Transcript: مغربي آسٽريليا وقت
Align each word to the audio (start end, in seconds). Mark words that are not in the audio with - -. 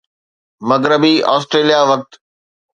مغربي 0.69 1.13
آسٽريليا 1.35 1.81
وقت 1.89 2.11